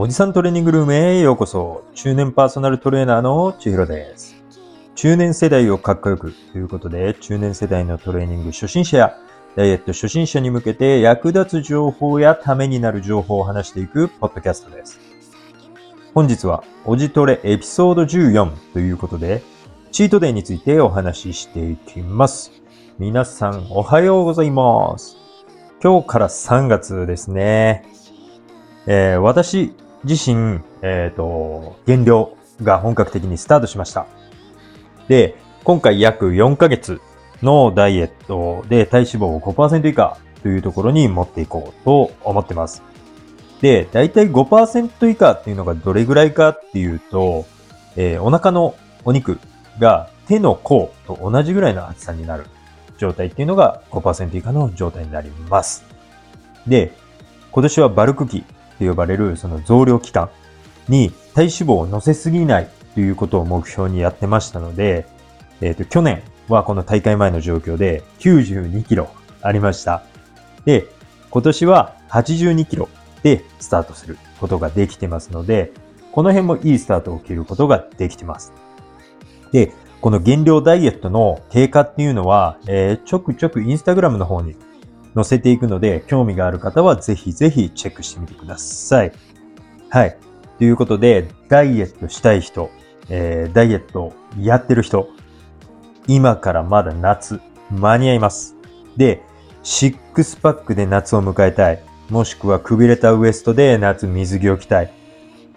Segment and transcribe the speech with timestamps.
[0.00, 1.82] おじさんトレーニングルームへようこそ。
[1.92, 4.36] 中年パーソナルトレーナーの千尋です。
[4.94, 9.18] 中年世代をかっこよくということで、中年世代のトレーニング初心者や
[9.56, 15.00] ダイエット初心者に向けて役立つ情報やためになる情報を話していくポッドキャストです。
[16.14, 19.42] 本日は、おじトレエピソード14ということで、
[19.90, 22.52] チートデイについてお話ししていきます。
[23.00, 25.16] 皆さんおはようございます。
[25.82, 27.84] 今日から3月ですね。
[28.86, 29.74] えー、私
[30.04, 34.06] 自身、えっ、ー、と、減量が本格的にスタートしました。
[35.08, 37.00] で、今回約4ヶ月
[37.42, 42.82] のダイエットで体脂肪を5%以下というところに持っていこうと思ってます。
[43.60, 47.46] で、だいたい5%以下っていうのがどれぐらいかっていうと、
[47.96, 49.38] えー、お腹のお肉
[49.78, 52.46] が手の甲と同じぐらいの厚さになる
[52.98, 55.84] 状態っていうのが5%以下の状態になります。
[56.66, 56.92] で、
[57.50, 58.44] 今年はバルク期
[58.78, 60.30] と呼ばれるその増量期間
[60.88, 65.06] に体脂肪を乗せすぎないということを目標にやってましたので、
[65.60, 69.08] えっ、ー、と、去年はこの大会前の状況で92キロ
[69.42, 70.02] ありました。
[70.64, 70.86] で、
[71.30, 72.88] 今年は82キロ
[73.22, 75.72] でスタートすることができてますので、
[76.12, 78.52] この辺もいいスタートを切ることができてます。
[79.52, 84.54] で、この減量ダイエットの経過っていうのは、えー、ちょくちょくインスタグラムの方に
[85.14, 89.12] 載せていくので、興味がある方はぜひぜひチェックしてみてください。
[89.90, 90.16] はい。
[90.58, 92.70] ということで、ダイエットしたい人、
[93.08, 95.08] えー、ダイエットやってる人、
[96.06, 98.56] 今からまだ夏、間に合います。
[98.96, 99.22] で、
[99.62, 101.82] シックスパックで夏を迎えたい。
[102.10, 104.92] もしくはくびれたウエストで夏水着を着たい。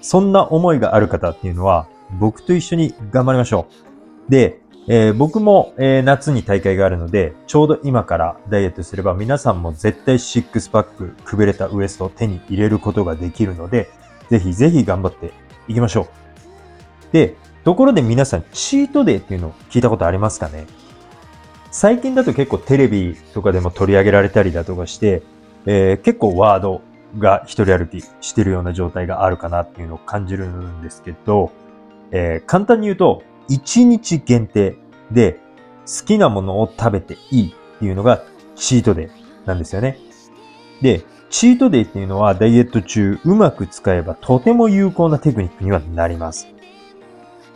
[0.00, 1.86] そんな思いがある方っていうのは、
[2.18, 3.66] 僕と一緒に頑張りましょ
[4.28, 4.30] う。
[4.30, 4.59] で、
[4.92, 13.88] えー、僕も、えー、夏に大会があるので、ちょうど今からダイエットすれば皆さんも絶対シックスパック、くびれたウエストを手に入れることができるので、
[14.30, 15.32] ぜひぜひ頑張って
[15.68, 16.08] いきましょ
[17.10, 17.12] う。
[17.12, 20.66] で、ところで皆さん、チートデーっていうのを聞いたことありますかね？
[21.70, 25.22] 最近だと結構テレビとかでも取り上げられたりだとかして、
[25.66, 26.82] えー、結構ワード
[27.16, 31.52] が一人歩きしてるような状態があるかなっていうのを感じるんですけど、
[32.10, 34.76] えー、簡単に言うと、1日限定
[35.10, 35.40] で
[35.86, 38.22] 好きなものを食べていいっていうのが
[38.56, 39.98] チートデーなんですよね。
[40.82, 46.48] で、チートデーっていうのはダイエット中うまく使えばとても有効なテクニックにはなります。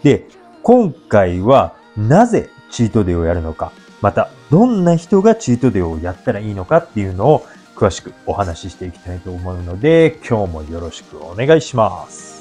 [0.02, 0.26] で、
[0.62, 12.33] 今回はなぜチートデーをやるのか、またどんな人がチートデーをやったらいいのかっていうのを詳しくお話ししていきたいと思うので、今日もよろしくお願いします。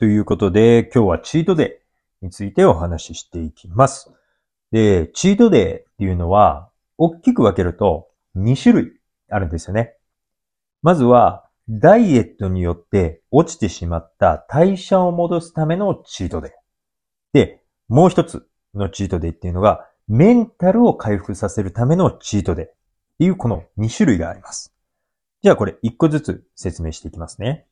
[0.00, 4.10] ということで、今日はチートデーについてお話ししていきます。
[4.72, 8.92] で、チートデーっていうのは、大きく分けると2種類
[9.28, 9.92] あるんですよね。
[10.80, 16.52] まずは、ダイエットによって落ちてしまった代謝を戻すためのチートデー。
[17.34, 22.70] で、もう一つのチートデーっていうのが、メンタルを回復させるためのチートデーっ
[23.18, 24.72] ていうこの2種類があります。
[25.42, 27.66] じゃあこれ1個ずつ説明していきますね。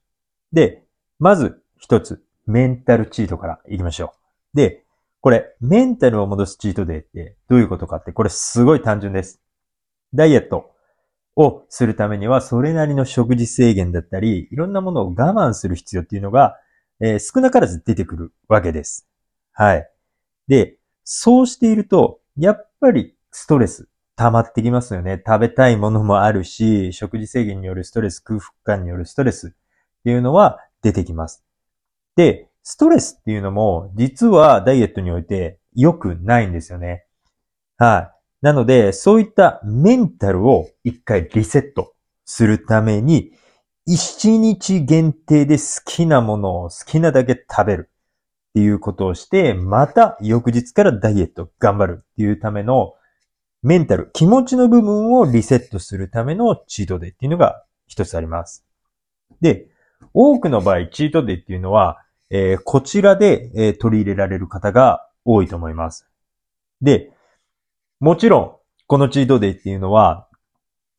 [0.53, 0.85] で、
[1.19, 4.13] まず一つ、メンタルチートから行きましょ
[4.55, 4.57] う。
[4.57, 4.85] で、
[5.21, 9.41] これ、メンタルを戻すチートデーってどういうことかって、これすごい単純です。
[10.15, 10.71] ダイエット
[11.37, 16.57] をするためには、それなりの食事制限だったり、いろんなものを我慢する必要っていうのが、
[17.01, 19.09] えー、少なからず出てくるわけです。
[19.53, 19.91] はい。
[20.47, 25.23] で、そうしていると、やっぱりストレス溜まってきますよね。
[25.25, 29.51] 食べたいものもあるし、食事制限によるストレス、空腹感によるストレスっ
[30.03, 31.45] ていうのは出てきます。
[32.19, 37.05] で、ストレスっていうのも、実はダイエットにおいて良くないんですよね。
[37.77, 38.45] はい。
[38.45, 43.31] なので、そういったメンタルを一回リセットするために、
[43.87, 47.91] 一日限定で好きなものを好きなだけ食べる
[48.51, 52.95] っていうことをして、また翌日からダイエット頑張るっていうための
[53.63, 58.67] メンタル、気持ちの部分をリセットするためのチートデーっていうのが一つあります。
[59.41, 59.69] で、
[60.15, 61.99] 多くの場合、チートデーっていうのは、
[62.31, 66.09] えー、こちらで、えー、取り入れられる方が多いと思います。
[66.81, 67.13] で、
[68.01, 70.29] もちろん、このチートデイっていうのは、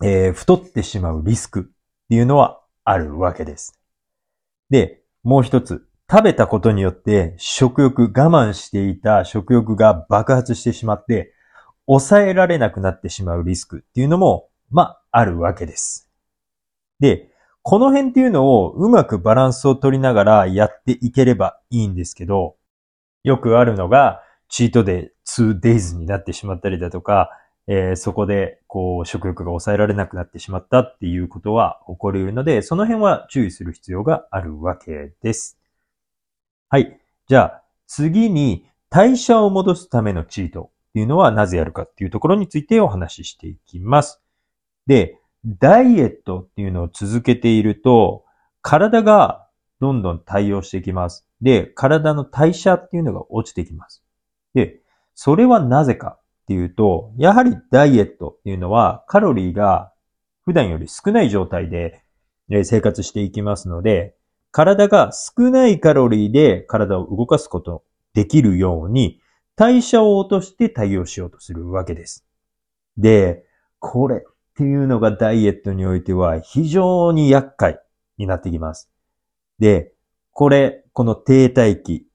[0.04, 1.64] えー、太ってしまうリスクっ
[2.10, 3.80] ていうのはあるわけです。
[4.70, 11.34] で、もう一つ、食べたことによって食欲、我慢していた食欲が爆発してしまって、
[11.86, 16.10] 抑えられなくなってしまうリスクっていうのも、まあ、あるわけです。
[17.00, 17.29] で、
[17.62, 22.56] この辺っていうのをうまくバランスを取りながらやっていければいいんですけど、
[23.24, 27.30] よくあるのが、チートデイ 2days になってしまったりだとか、
[27.68, 35.60] えー、そこで、こう、食欲が抑えられなくなってしまったっていうことは起こり得るので、その辺は注意する必要があるわけです。
[36.70, 37.00] はい。
[37.28, 44.20] じゃあ、次に代謝を戻すためのチートっていうのはなぜやるかっていうところについてお話ししていきます。
[44.88, 48.25] で、ダイエットっていうのを続けていると、
[48.62, 49.47] 体が
[49.80, 51.25] どんどん対応していきます。
[51.41, 54.03] で、体の代謝っていうのが落ちてきます。
[54.53, 54.81] で、
[55.15, 59.94] それはなぜかっていうと、やはりダイエットっていうのはカロリーが
[60.45, 62.03] 普段より少ない状態で
[62.63, 64.15] 生活していきますので、
[64.51, 67.83] 体が少ないカロリーで体を動かすこと
[68.13, 69.21] できるように、
[69.56, 72.25] 代謝を落として対応しようとするわけです。
[72.97, 73.45] で、
[73.80, 74.25] これ
[74.60, 77.80] っていうのがダイエットにおいては非常に厄介
[78.18, 78.92] になってきます。
[79.58, 79.94] で、
[80.34, 82.06] これ、この低体期、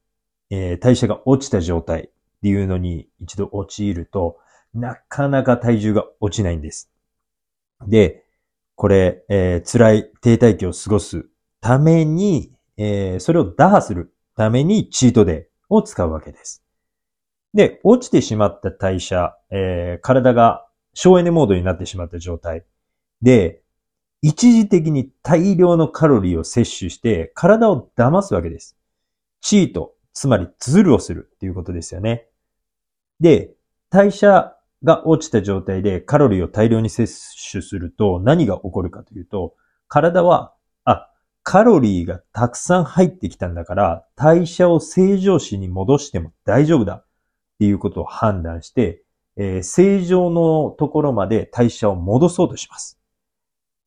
[0.51, 2.09] えー、代謝が落ちた状態っ
[2.43, 4.37] ていうのに一度陥ると、
[4.75, 6.91] なかなか体重が落ちないんです。
[7.87, 8.23] で、
[8.75, 11.25] これ、えー、辛い低体期を過ごす
[11.61, 16.63] ために、えー、それを打破するためにチートデーを使うわけです。
[17.55, 22.65] で、落ちてしまった代謝、えー、体が省エネモードになってしまった状態
[23.21, 23.61] で、
[24.23, 28.75] 一時的に大量のカロリーを摂取して体を騙すわけです。
[29.41, 32.27] チート、つまりズルをするっていうことですよね。
[33.19, 33.53] で、
[33.91, 37.13] 代謝が落ちた状態でカロリーを大量に摂
[37.51, 39.53] 取すると何が起こるかというと、
[39.87, 40.55] 体は、
[40.85, 41.09] あ、
[41.43, 47.05] カロリーがたくさん入ってきたんだから、代謝を正常値に戻しても大丈夫だっ
[47.59, 49.04] ていうことを判断して、
[49.37, 52.99] えー、正常のところまで代謝を戻そうとします。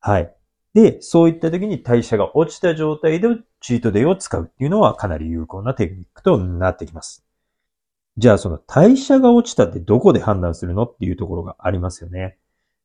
[0.00, 0.34] はい。
[0.74, 3.28] で、そういった時に代謝が落ちた状態で
[3.60, 7.24] チートデイを使うっていうのはかなり有効なテクニックとなってきます。
[8.16, 12.36] じゃあその代謝が落ちたってどこで判断するのっていうところがありますよね。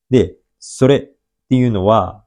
[0.10, 1.02] で、それっ
[1.50, 2.24] ていうのは、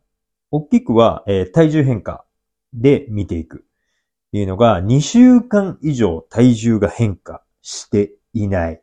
[0.51, 2.25] 大きくは、えー、体重変化
[2.73, 3.61] で見ていくっ
[4.33, 8.83] ていうのが、2週間以上体重が変化していない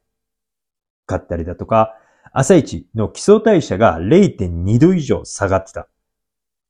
[1.05, 1.95] かったりだとか、
[2.31, 5.87] 朝一の基礎代謝が0.2度以上下がってた。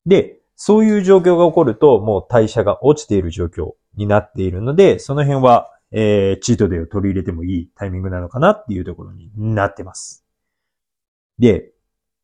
[0.06, 10.26] で、そういう状況が起こると、もう代謝が落ちている状況になっているので、その辺は、えー、チートデイを取り入れてもいいタイミングなのかなっていうところになってます。
[11.40, 11.72] で、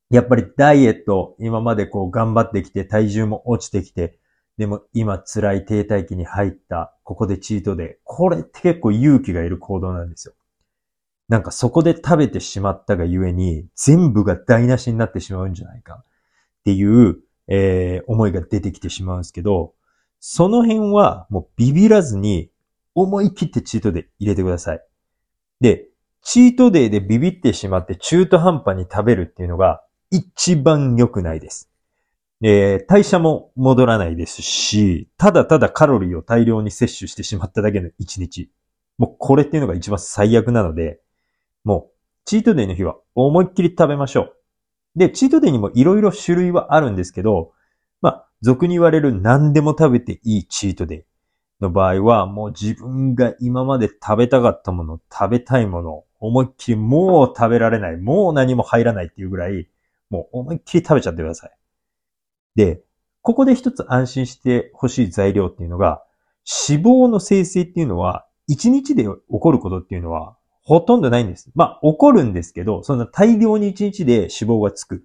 [0.10, 4.18] やっぱりダイエット、今までこう頑張ってきて、体重も落ちてきて、
[4.58, 8.02] でも今辛い停滞期に入った、ここでチートデイ。
[8.04, 10.34] これって結構勇気がいる行動なんですよ。
[11.30, 16.06] なんかそこで食べてしまったがゆえに、全部が台無しになってしまうんじゃないかっ
[16.66, 19.74] ていう、えー、思いが出てきてしまうんですけど、
[20.20, 22.52] その辺はもうビビらずに
[22.96, 24.82] 思い切ってチートデイ入れてください。
[25.62, 25.88] で、
[26.22, 31.70] チートデイでビビってしまって中途半端に食べるっていうのが一番良くないです。
[32.42, 38.50] えー、代謝も戻らないですし、ただただカロリーを大量に摂取してしまっただけの一日。
[38.98, 41.00] もうこれっていうのが一番最悪なので、
[41.70, 41.96] もう、
[42.26, 44.36] チートデイの日は思いっきり食べましょう。
[44.96, 47.54] で、チートデイにもいろいろ種類はあるんですけど、
[48.02, 51.04] まあ、俗に言われる何でも食べていいチートデイ
[51.62, 59.70] の場合は、もう自分が今まで食べたかったもの、食べたいもの、思いっきりもう食べられない、もう何も入らないっていうぐらい、
[60.10, 61.52] もう思いっきり食べちゃってください。
[62.56, 62.82] で、
[63.22, 66.04] ここで一つ安心してほしい材料っていうのが、
[66.68, 70.39] 脂肪の生成っていうのは、一日で起こることっていうのは、
[70.70, 71.50] ほとんどないんです。
[71.56, 75.04] まあ、起こるんですけど、そんな大量に1日で脂肪がつく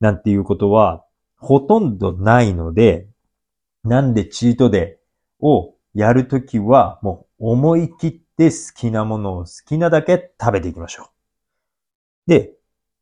[0.00, 1.04] なんていうことは
[1.36, 3.06] ほとんどないので、
[3.84, 11.12] なんでチートデーをやるときはもう思い切って好きなものを好きなだけ食べていきましょ
[12.26, 12.30] う。
[12.30, 12.54] で、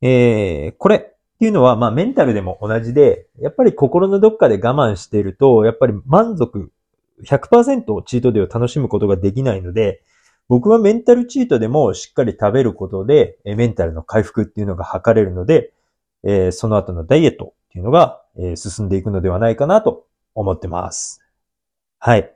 [0.03, 1.00] えー、これっ
[1.38, 6.71] ていうのは、まあメンタルでも同じで、やっぱり心のどっかで我慢していると、やっぱり満足
[7.25, 10.03] 100%チートデーを楽しむことができないので、
[10.49, 15.73] 僕はメンタルチートでもしっかり食べることで、メンタルの回復っていうのが図れるので、
[16.23, 21.21] えその後のダイエットっていうのが、え進んでいくのではないかなと思ってます。
[21.99, 22.33] はい。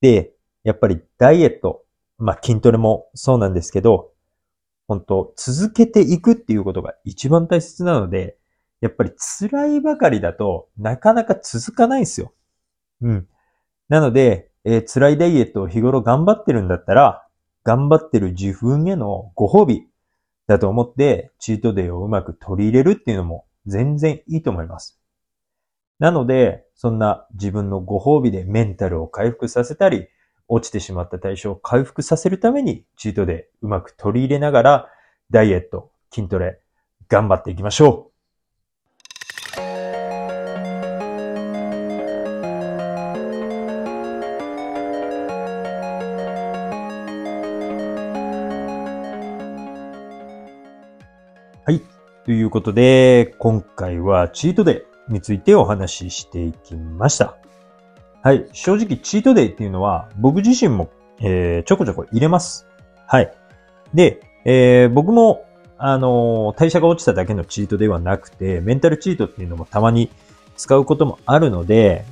[0.00, 1.84] で、やっぱりダイエット、
[2.18, 4.12] まあ筋トレもそうなんですけど、
[4.88, 8.36] 本当続けていくっていうことが一番大切なので、
[8.80, 12.32] やっぱり辛いばかりだとなかなか続かないんですよ。
[13.02, 13.28] うん。
[13.88, 17.24] なので、えー、辛いダイエットを日頃頑張ってるんだったら、
[17.62, 19.86] 頑張ってる自分へのご褒美
[20.48, 25.00] だと思って、チートデイをうまく取り入れるっていうのも全然いいと思います。
[26.00, 30.08] なので、そんな自分のご褒美でメンタルを回復させたり、
[30.48, 34.88] 落ちてしまった対象を回復させるために、チートデイうまく取り入れながら、
[35.30, 36.60] ダイエット、筋トレ、
[37.08, 38.15] 頑張っていきましょう。
[52.26, 57.36] ということで、今回はチートデイについてお話ししていきました。
[58.20, 58.48] はい。
[58.50, 60.90] 正直、チートデイっていうのは、僕自身も、
[61.20, 62.66] えー、ちょこちょこ入れます。
[63.06, 63.32] はい。
[63.94, 65.46] で、えー、僕も、
[65.78, 70.10] あのー、代謝が落ちただけのチートではなくて、メンタルチートっていうのもたまに
[70.56, 72.04] 使うこともあるので、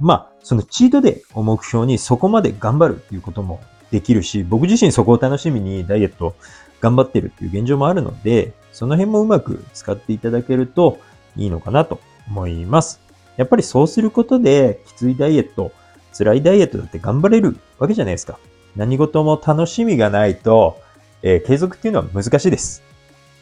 [0.00, 3.60] まあ、そのチートデイを目標にそこまで頑張るっていうことも
[3.92, 6.34] できるし、僕自身そこを楽しみにダイエット
[6.80, 10.98] 頑張ってるっていう現状もあるので、その辺もうまく使っていただけると
[11.36, 13.00] いいのかなと思います。
[13.36, 15.72] やっぱりそうすることで、きついダイエット、
[16.16, 18.38] 辛いダイエットだって頑張れるわけじゃないですか。
[18.76, 20.80] 何事も楽しみがないと、
[21.22, 22.82] えー、継続っていうのは難しいです。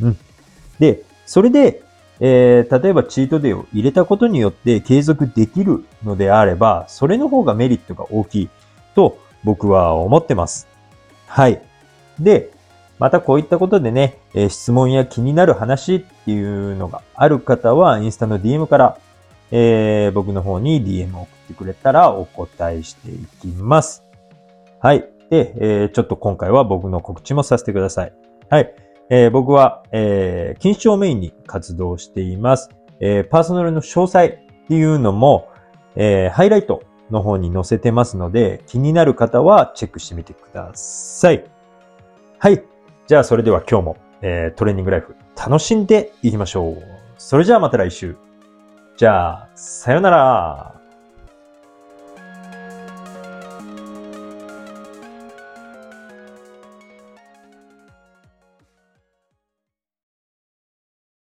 [0.00, 0.18] うん。
[0.78, 1.82] で、それで、
[2.20, 8.48] えー、例えばチートデイを入れたことによって継続できるのであれば、それの方がメリットが大きい
[8.94, 10.66] と僕は思ってます。
[11.26, 11.62] はい。
[12.18, 12.50] で、
[12.98, 18.98] またこういったことでね、え、質問や気になる話っていうのがある方は、インスタの DM から、
[19.50, 24.04] えー、僕の方に DM を送ってくれたらお答えしていきます。
[24.80, 25.08] はい。
[25.30, 28.12] で、えー、ちょっと今回は僕の告知もさせてください。
[28.50, 28.74] はい。
[29.10, 32.68] えー、僕は、えー、禁止をメインに活動しています。
[33.00, 34.38] えー、パーソナルの詳細っ
[34.68, 35.48] ていうのも、
[35.96, 41.44] えー、ハイライトの方に載せてますので、気になる方はチェックしてみてください。
[42.38, 42.62] はい。
[43.08, 46.82] じゃあ、それでは今日も、えー、トレーニングライフ楽しんでいきましょう。
[47.16, 48.16] それじゃあまた来週。
[48.98, 50.77] じゃあ、さよなら。